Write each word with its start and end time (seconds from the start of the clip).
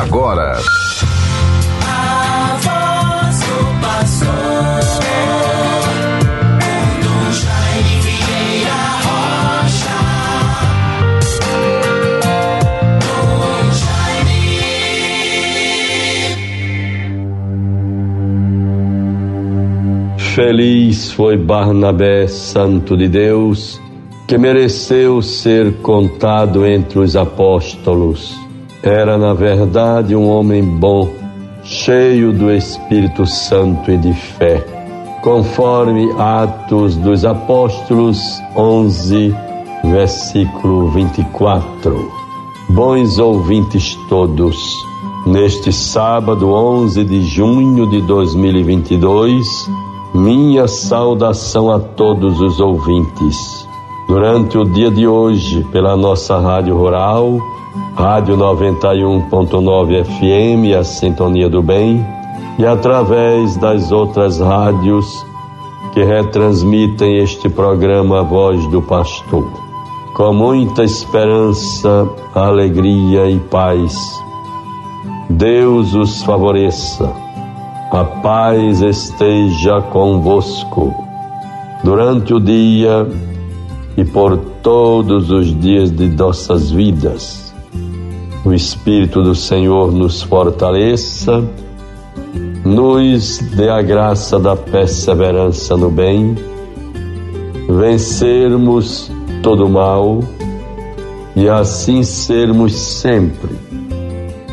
agora. 0.00 0.58
Feliz 20.34 21.12
foi 21.12 21.36
Barnabé, 21.36 22.26
santo 22.26 22.96
de 22.96 23.08
Deus, 23.08 23.80
que 24.26 24.36
mereceu 24.36 25.22
ser 25.22 25.74
contado 25.74 26.66
entre 26.66 26.98
os 26.98 27.14
apóstolos. 27.14 28.43
Era, 28.84 29.16
na 29.16 29.32
verdade, 29.32 30.14
um 30.14 30.28
homem 30.28 30.62
bom, 30.62 31.08
cheio 31.62 32.34
do 32.34 32.52
Espírito 32.52 33.24
Santo 33.24 33.90
e 33.90 33.96
de 33.96 34.12
fé, 34.12 34.62
conforme 35.22 36.12
Atos 36.18 36.94
dos 36.96 37.24
Apóstolos 37.24 38.18
11, 38.54 39.34
versículo 39.84 40.90
24. 40.90 42.12
Bons 42.68 43.18
ouvintes 43.18 43.96
todos, 44.10 44.54
neste 45.26 45.72
sábado 45.72 46.52
11 46.52 47.04
de 47.04 47.22
junho 47.22 47.88
de 47.88 48.02
2022, 48.02 49.46
minha 50.14 50.68
saudação 50.68 51.70
a 51.70 51.80
todos 51.80 52.38
os 52.38 52.60
ouvintes. 52.60 53.63
Durante 54.06 54.58
o 54.58 54.64
dia 54.64 54.90
de 54.90 55.08
hoje, 55.08 55.64
pela 55.72 55.96
nossa 55.96 56.38
Rádio 56.38 56.76
Rural, 56.76 57.38
Rádio 57.96 58.36
91.9 58.36 60.04
FM, 60.04 60.78
a 60.78 60.84
Sintonia 60.84 61.48
do 61.48 61.62
Bem, 61.62 62.04
e 62.58 62.66
através 62.66 63.56
das 63.56 63.90
outras 63.90 64.40
rádios 64.40 65.06
que 65.94 66.04
retransmitem 66.04 67.18
este 67.18 67.48
programa 67.48 68.22
Voz 68.22 68.66
do 68.68 68.82
Pastor. 68.82 69.48
Com 70.14 70.34
muita 70.34 70.84
esperança, 70.84 72.08
alegria 72.34 73.30
e 73.30 73.40
paz. 73.40 73.96
Deus 75.30 75.94
os 75.94 76.22
favoreça. 76.22 77.10
A 77.90 78.04
paz 78.04 78.82
esteja 78.82 79.80
convosco. 79.80 80.92
Durante 81.82 82.34
o 82.34 82.40
dia 82.40 83.06
e 83.96 84.04
por 84.04 84.36
todos 84.62 85.30
os 85.30 85.58
dias 85.60 85.90
de 85.90 86.08
nossas 86.08 86.70
vidas 86.70 87.44
o 88.44 88.52
Espírito 88.52 89.22
do 89.22 89.34
Senhor 89.34 89.90
nos 89.90 90.20
fortaleça, 90.20 91.42
nos 92.62 93.38
dê 93.38 93.70
a 93.70 93.80
graça 93.80 94.38
da 94.38 94.54
perseverança 94.54 95.76
no 95.76 95.90
bem, 95.90 96.34
vencermos 97.66 99.10
todo 99.42 99.66
mal 99.68 100.20
e 101.34 101.48
assim 101.48 102.02
sermos 102.02 102.74
sempre 102.74 103.56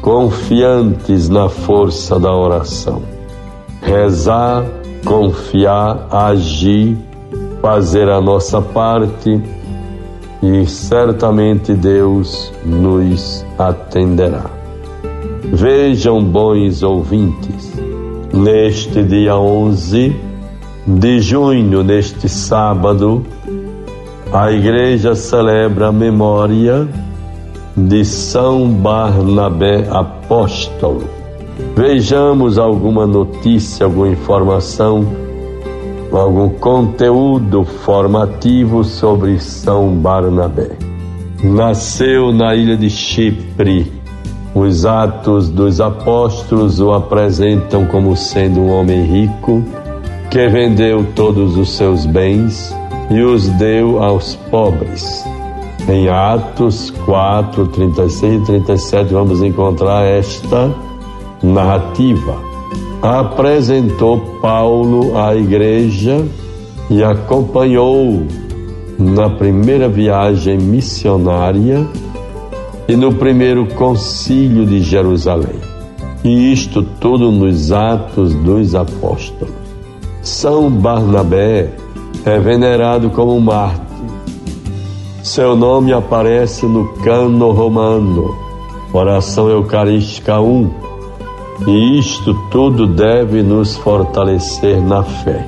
confiantes 0.00 1.28
na 1.28 1.48
força 1.48 2.18
da 2.20 2.32
oração. 2.32 3.02
Rezar, 3.80 4.64
confiar, 5.04 6.06
agir, 6.10 6.96
fazer 7.62 8.08
a 8.08 8.20
nossa 8.20 8.60
parte 8.60 9.40
e 10.42 10.66
certamente 10.66 11.72
Deus 11.72 12.52
nos 12.66 13.46
atenderá. 13.56 14.50
Vejam, 15.44 16.24
bons 16.24 16.82
ouvintes, 16.82 17.72
neste 18.34 19.04
dia 19.04 19.36
11 19.36 20.16
de 20.84 21.20
junho, 21.20 21.84
neste 21.84 22.28
sábado, 22.28 23.24
a 24.32 24.50
igreja 24.50 25.14
celebra 25.14 25.88
a 25.88 25.92
memória 25.92 26.88
de 27.76 28.04
São 28.04 28.68
Barnabé 28.68 29.86
Apóstolo. 29.88 31.04
Vejamos 31.76 32.58
alguma 32.58 33.06
notícia, 33.06 33.86
alguma 33.86 34.08
informação 34.08 35.31
algum 36.18 36.48
conteúdo 36.48 37.64
formativo 37.64 38.84
sobre 38.84 39.38
São 39.38 39.94
Barnabé. 39.94 40.70
Nasceu 41.42 42.32
na 42.32 42.54
ilha 42.54 42.76
de 42.76 42.90
Chipre. 42.90 43.90
Os 44.54 44.84
Atos 44.84 45.48
dos 45.48 45.80
Apóstolos 45.80 46.78
o 46.78 46.92
apresentam 46.92 47.86
como 47.86 48.14
sendo 48.16 48.60
um 48.60 48.70
homem 48.70 49.02
rico 49.02 49.62
que 50.30 50.48
vendeu 50.48 51.06
todos 51.14 51.56
os 51.56 51.72
seus 51.72 52.04
bens 52.04 52.74
e 53.10 53.20
os 53.22 53.48
deu 53.48 54.02
aos 54.02 54.36
pobres. 54.50 55.24
Em 55.88 56.08
Atos 56.08 56.90
4, 57.06 57.66
36 57.68 58.42
e 58.42 58.44
37 58.44 59.12
vamos 59.12 59.42
encontrar 59.42 60.04
esta 60.04 60.70
narrativa 61.42 62.51
apresentou 63.02 64.38
Paulo 64.40 65.18
à 65.18 65.34
igreja 65.34 66.24
e 66.88 67.02
acompanhou 67.02 68.24
na 68.96 69.28
primeira 69.28 69.88
viagem 69.88 70.56
missionária 70.56 71.84
e 72.86 72.94
no 72.94 73.12
primeiro 73.14 73.66
concílio 73.74 74.64
de 74.64 74.80
Jerusalém. 74.80 75.58
E 76.22 76.52
isto 76.52 76.84
tudo 77.00 77.32
nos 77.32 77.72
Atos 77.72 78.32
dos 78.34 78.76
Apóstolos. 78.76 79.52
São 80.22 80.70
Barnabé 80.70 81.70
é 82.24 82.38
venerado 82.38 83.10
como 83.10 83.40
mártir. 83.40 83.82
Seu 85.24 85.56
nome 85.56 85.92
aparece 85.92 86.66
no 86.66 86.88
cano 87.02 87.50
romano, 87.50 88.36
oração 88.92 89.48
eucarística 89.48 90.40
1 90.40 90.91
e 91.66 91.98
isto 91.98 92.34
tudo 92.50 92.86
deve 92.86 93.42
nos 93.42 93.76
fortalecer 93.76 94.80
na 94.82 95.02
fé. 95.02 95.46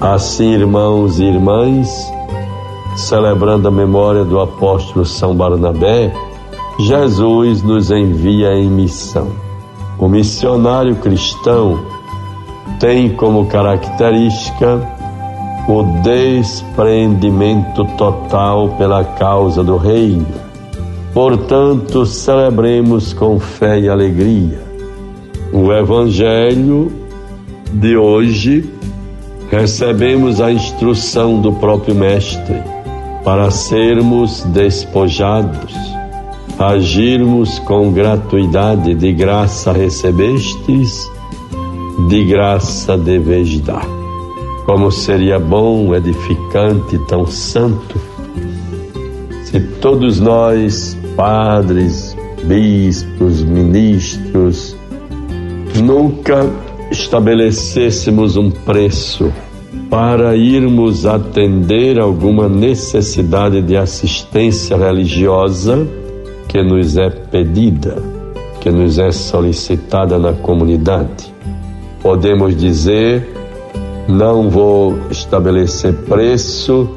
Assim, 0.00 0.52
irmãos 0.52 1.18
e 1.20 1.24
irmãs, 1.24 2.12
celebrando 2.96 3.68
a 3.68 3.70
memória 3.70 4.24
do 4.24 4.40
apóstolo 4.40 5.04
São 5.04 5.34
Barnabé, 5.34 6.12
Jesus 6.80 7.62
nos 7.62 7.90
envia 7.90 8.54
em 8.54 8.68
missão. 8.68 9.28
O 9.98 10.08
missionário 10.08 10.96
cristão 10.96 11.78
tem 12.78 13.10
como 13.10 13.46
característica 13.46 14.80
o 15.68 15.82
desprendimento 16.02 17.84
total 17.96 18.70
pela 18.70 19.04
causa 19.04 19.62
do 19.62 19.76
reino. 19.76 20.26
Portanto, 21.12 22.06
celebremos 22.06 23.12
com 23.12 23.38
fé 23.38 23.78
e 23.78 23.88
alegria 23.88 24.69
o 25.52 25.72
Evangelho 25.72 26.92
de 27.72 27.96
hoje, 27.96 28.68
recebemos 29.50 30.40
a 30.40 30.52
instrução 30.52 31.40
do 31.40 31.52
próprio 31.52 31.94
Mestre 31.94 32.62
para 33.24 33.50
sermos 33.50 34.44
despojados, 34.44 35.74
agirmos 36.58 37.58
com 37.60 37.92
gratuidade, 37.92 38.94
de 38.94 39.12
graça 39.12 39.72
recebestes, 39.72 41.10
de 42.08 42.24
graça 42.24 42.96
deveis 42.96 43.60
dar. 43.60 43.86
Como 44.64 44.90
seria 44.90 45.38
bom, 45.38 45.94
edificante, 45.94 46.98
tão 47.08 47.26
santo, 47.26 48.00
se 49.44 49.58
todos 49.80 50.20
nós, 50.20 50.96
padres, 51.16 52.16
bispos, 52.44 53.42
ministros, 53.42 54.76
nunca 55.78 56.48
estabelecêssemos 56.90 58.36
um 58.36 58.50
preço 58.50 59.32
para 59.88 60.36
irmos 60.36 61.06
atender 61.06 61.98
alguma 61.98 62.48
necessidade 62.48 63.62
de 63.62 63.76
assistência 63.76 64.76
religiosa 64.76 65.86
que 66.48 66.62
nos 66.62 66.96
é 66.96 67.10
pedida, 67.10 68.02
que 68.60 68.70
nos 68.70 68.98
é 68.98 69.10
solicitada 69.12 70.18
na 70.18 70.32
comunidade. 70.32 71.32
Podemos 72.02 72.56
dizer, 72.56 73.28
não 74.08 74.48
vou 74.48 74.98
estabelecer 75.10 75.92
preço, 75.92 76.88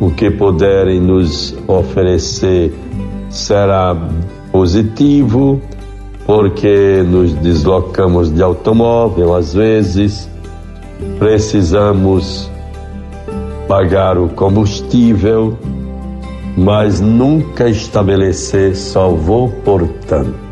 o 0.00 0.10
que 0.10 0.30
puderem 0.30 1.00
nos 1.00 1.56
oferecer 1.66 2.74
será 3.30 3.96
positivo 4.52 5.60
porque 6.26 7.04
nos 7.08 7.32
deslocamos 7.34 8.30
de 8.30 8.42
automóvel, 8.42 9.34
às 9.34 9.54
vezes 9.54 10.28
precisamos 11.18 12.50
pagar 13.68 14.18
o 14.18 14.28
combustível, 14.28 15.56
mas 16.56 17.00
nunca 17.00 17.68
estabelecer 17.68 18.74
só 18.76 19.10
vou 19.10 19.48
por 19.48 19.86
tanto. 20.08 20.46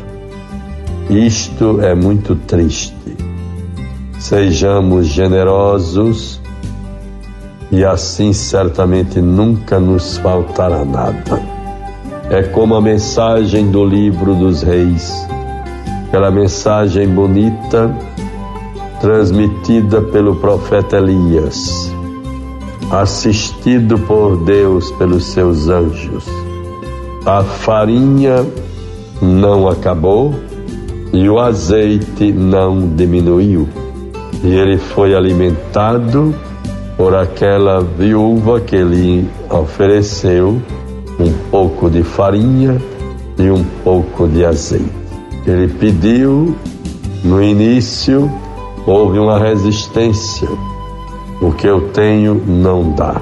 Isto 1.09 1.81
é 1.81 1.93
muito 1.93 2.35
triste. 2.35 2.95
Sejamos 4.17 5.07
generosos 5.07 6.41
e 7.71 7.83
assim 7.83 8.33
certamente 8.33 9.19
nunca 9.21 9.79
nos 9.79 10.17
faltará 10.17 10.85
nada. 10.85 11.41
É 12.29 12.41
como 12.43 12.75
a 12.75 12.81
mensagem 12.81 13.69
do 13.69 13.85
livro 13.85 14.33
dos 14.33 14.63
reis, 14.63 15.27
aquela 16.15 16.31
mensagem 16.31 17.09
bonita 17.09 17.93
transmitida 19.01 20.01
pelo 20.01 20.37
profeta 20.37 20.95
Elias, 20.95 21.91
assistido 22.89 23.99
por 23.99 24.37
Deus 24.45 24.89
pelos 24.91 25.25
seus 25.25 25.67
anjos. 25.67 26.23
A 27.25 27.43
farinha 27.43 28.45
não 29.21 29.67
acabou 29.67 30.33
e 31.11 31.27
o 31.27 31.37
azeite 31.37 32.31
não 32.31 32.87
diminuiu. 32.95 33.67
E 34.41 34.55
ele 34.55 34.77
foi 34.77 35.13
alimentado 35.13 36.33
por 36.95 37.13
aquela 37.13 37.81
viúva 37.81 38.61
que 38.61 38.77
lhe 38.77 39.27
ofereceu 39.49 40.61
um 41.19 41.33
pouco 41.51 41.89
de 41.89 42.03
farinha 42.03 42.81
e 43.37 43.51
um 43.51 43.65
pouco 43.83 44.29
de 44.29 44.45
azeite. 44.45 45.04
Ele 45.47 45.67
pediu, 45.67 46.55
no 47.23 47.41
início, 47.41 48.31
houve 48.85 49.19
uma 49.19 49.37
resistência. 49.37 50.49
O 51.39 51.51
que 51.51 51.67
eu 51.67 51.89
tenho 51.89 52.41
não 52.47 52.91
dá. 52.91 53.21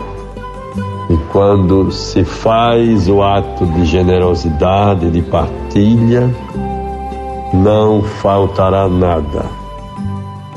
E 1.09 1.17
quando 1.31 1.91
se 1.91 2.23
faz 2.23 3.09
o 3.09 3.21
ato 3.21 3.65
de 3.65 3.85
generosidade, 3.85 5.11
de 5.11 5.21
partilha, 5.21 6.33
não 7.53 8.01
faltará 8.01 8.87
nada. 8.87 9.45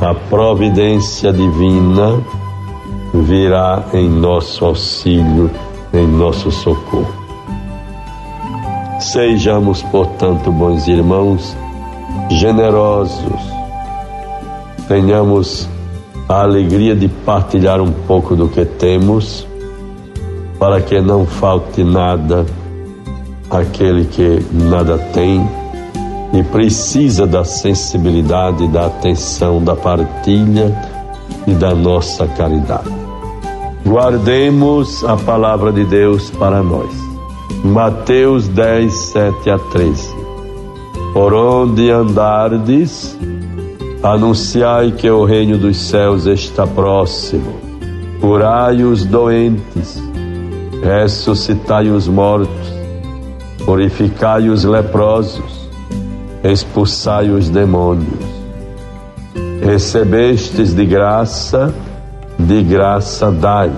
A 0.00 0.14
providência 0.14 1.32
divina 1.32 2.22
virá 3.12 3.82
em 3.92 4.08
nosso 4.08 4.64
auxílio, 4.64 5.50
em 5.92 6.06
nosso 6.06 6.50
socorro. 6.50 7.25
Sejamos, 9.12 9.85
portanto, 9.85 10.50
bons 10.50 10.88
irmãos, 10.88 11.56
generosos, 12.29 13.41
tenhamos 14.88 15.69
a 16.29 16.43
alegria 16.43 16.97
de 16.97 17.06
partilhar 17.06 17.81
um 17.81 17.93
pouco 17.93 18.35
do 18.35 18.49
que 18.49 18.64
temos, 18.64 19.47
para 20.58 20.81
que 20.81 21.00
não 21.00 21.25
falte 21.25 21.85
nada 21.85 22.44
àquele 23.49 24.06
que 24.06 24.44
nada 24.53 24.99
tem 25.14 25.49
e 26.32 26.43
precisa 26.43 27.29
da 27.29 27.44
sensibilidade, 27.44 28.67
da 28.67 28.87
atenção, 28.87 29.62
da 29.62 29.76
partilha 29.76 30.76
e 31.47 31.52
da 31.52 31.76
nossa 31.76 32.26
caridade. 32.26 32.91
Guardemos 33.87 35.05
a 35.05 35.17
palavra 35.17 35.73
de 35.73 35.85
Deus 35.85 36.29
para 36.31 36.61
nós. 36.61 37.15
Mateus 37.66 38.46
10, 38.48 38.92
7 38.92 39.50
a 39.50 39.58
13. 39.58 40.14
Por 41.12 41.34
onde 41.34 41.90
andardes, 41.90 43.18
anunciai 44.02 44.92
que 44.92 45.10
o 45.10 45.24
reino 45.24 45.58
dos 45.58 45.76
céus 45.76 46.26
está 46.26 46.66
próximo. 46.66 47.58
Curai 48.20 48.84
os 48.84 49.04
doentes, 49.04 50.00
ressuscitai 50.82 51.88
os 51.88 52.06
mortos, 52.06 52.72
purificai 53.64 54.48
os 54.48 54.62
leprosos, 54.62 55.68
expulsai 56.44 57.30
os 57.30 57.50
demônios. 57.50 58.24
Recebestes 59.60 60.72
de 60.72 60.86
graça, 60.86 61.74
de 62.38 62.62
graça 62.62 63.30
dai. 63.32 63.72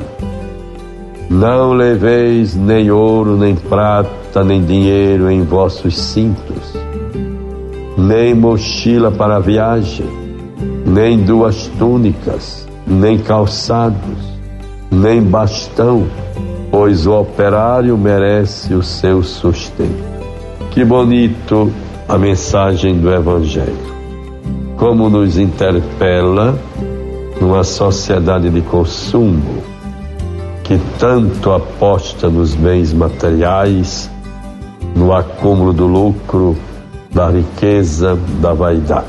Não 1.30 1.74
leveis 1.74 2.56
nem 2.56 2.90
ouro, 2.90 3.36
nem 3.36 3.54
prata, 3.54 4.42
nem 4.42 4.64
dinheiro 4.64 5.30
em 5.30 5.42
vossos 5.42 5.98
cintos, 5.98 6.74
nem 7.98 8.34
mochila 8.34 9.10
para 9.10 9.36
a 9.36 9.38
viagem, 9.38 10.06
nem 10.86 11.18
duas 11.18 11.66
túnicas, 11.78 12.66
nem 12.86 13.18
calçados, 13.18 14.18
nem 14.90 15.22
bastão, 15.22 16.06
pois 16.70 17.06
o 17.06 17.12
operário 17.12 17.98
merece 17.98 18.72
o 18.72 18.82
seu 18.82 19.22
sustento. 19.22 20.02
Que 20.70 20.82
bonito 20.82 21.70
a 22.08 22.16
mensagem 22.16 22.98
do 22.98 23.12
Evangelho. 23.12 23.98
Como 24.78 25.10
nos 25.10 25.36
interpela 25.36 26.58
numa 27.38 27.64
sociedade 27.64 28.48
de 28.48 28.62
consumo 28.62 29.77
que 30.68 30.78
tanto 30.98 31.50
aposta 31.50 32.28
nos 32.28 32.54
bens 32.54 32.92
materiais, 32.92 34.10
no 34.94 35.14
acúmulo 35.14 35.72
do 35.72 35.86
lucro, 35.86 36.54
da 37.10 37.30
riqueza, 37.30 38.18
da 38.38 38.52
vaidade. 38.52 39.06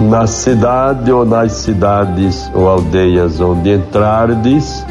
Na 0.00 0.26
cidade 0.26 1.12
ou 1.12 1.24
nas 1.24 1.52
cidades 1.52 2.50
ou 2.52 2.68
aldeias 2.68 3.40
onde 3.40 3.72
entrardes, 3.72 4.84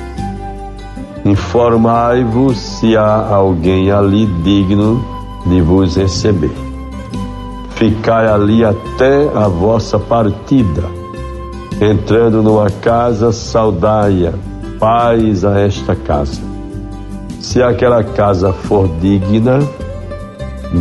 informai-vos 1.26 2.58
se 2.58 2.96
há 2.96 3.28
alguém 3.28 3.92
ali 3.92 4.26
digno 4.44 5.04
de 5.46 5.60
vos 5.60 5.98
receber. 5.98 6.56
Ficai 7.72 8.26
ali 8.26 8.64
até 8.64 9.30
a 9.36 9.50
vossa 9.50 10.00
partida 10.00 10.98
Entrando 11.80 12.42
numa 12.42 12.72
casa, 12.72 13.32
saudai-a, 13.32 14.34
paz 14.80 15.44
a 15.44 15.60
esta 15.60 15.96
casa. 15.96 16.42
Se 17.40 17.62
aquela 17.62 18.04
casa 18.04 18.52
for 18.52 18.88
digna, 19.00 19.60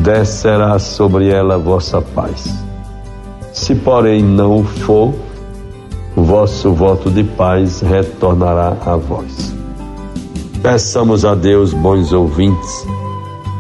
descerá 0.03 0.79
sobre 0.79 1.29
ela 1.29 1.59
vossa 1.59 2.01
paz. 2.01 2.49
Se, 3.53 3.75
porém, 3.75 4.23
não 4.23 4.65
for, 4.65 5.15
vosso 6.15 6.73
voto 6.73 7.11
de 7.11 7.25
paz 7.25 7.81
retornará 7.81 8.77
a 8.85 8.97
vós. 8.97 9.55
Peçamos 10.63 11.25
a 11.25 11.35
Deus, 11.35 11.73
bons 11.73 12.13
ouvintes, 12.13 12.87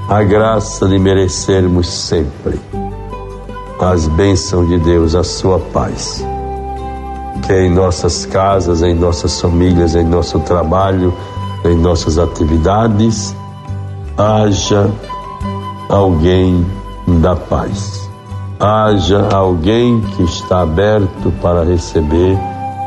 a 0.08 0.22
graça 0.22 0.88
de 0.88 0.98
merecermos 0.98 1.88
sempre 1.88 2.58
as 3.78 4.08
bênçãos 4.08 4.68
de 4.68 4.78
Deus, 4.78 5.14
a 5.14 5.22
sua 5.22 5.58
paz 5.58 6.24
que 7.46 7.52
em 7.52 7.70
nossas 7.70 8.26
casas, 8.26 8.82
em 8.82 8.94
nossas 8.94 9.40
famílias, 9.40 9.94
em 9.94 10.04
nosso 10.04 10.40
trabalho, 10.40 11.14
em 11.64 11.76
nossas 11.76 12.18
atividades, 12.18 13.34
haja 14.18 14.90
alguém 15.88 16.66
da 17.20 17.36
paz. 17.36 18.08
Haja 18.58 19.28
alguém 19.32 20.00
que 20.00 20.24
está 20.24 20.62
aberto 20.62 21.32
para 21.40 21.64
receber 21.64 22.36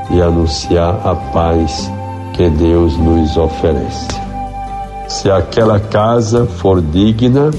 e 0.10 0.22
anunciar 0.22 1.00
a 1.06 1.16
paz 1.16 1.90
que 2.34 2.50
Deus 2.50 2.98
nos 2.98 3.38
oferece. 3.38 4.08
Se 5.08 5.30
aquela 5.30 5.80
casa 5.80 6.46
for 6.46 6.82
digna, 6.82 7.52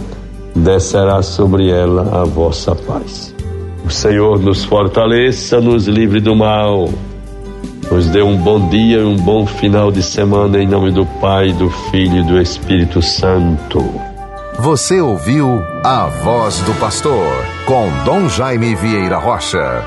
descerá 0.54 1.23
sobre 1.23 1.71
ela 1.71 2.21
a 2.21 2.25
vossa 2.25 2.75
paz. 2.75 3.39
O 3.90 3.92
Senhor 3.92 4.38
nos 4.38 4.64
fortaleça, 4.64 5.61
nos 5.61 5.88
livre 5.88 6.20
do 6.20 6.37
mal. 6.37 6.88
Nos 7.90 8.06
dê 8.06 8.23
um 8.23 8.37
bom 8.37 8.68
dia 8.68 8.99
e 8.99 9.04
um 9.04 9.16
bom 9.16 9.44
final 9.44 9.90
de 9.90 10.00
semana 10.00 10.62
em 10.62 10.66
nome 10.68 10.92
do 10.92 11.04
Pai, 11.04 11.52
do 11.52 11.68
Filho 11.90 12.18
e 12.18 12.23
do 12.23 12.40
Espírito 12.40 13.02
Santo. 13.02 13.82
Você 14.61 15.00
ouviu 15.00 15.61
a 15.82 16.06
voz 16.06 16.61
do 16.61 16.73
pastor 16.75 17.26
com 17.66 17.88
Dom 18.04 18.28
Jaime 18.28 18.76
Vieira 18.76 19.18
Rocha. 19.18 19.85